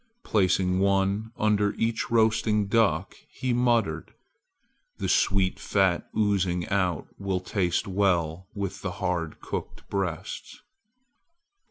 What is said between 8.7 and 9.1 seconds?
the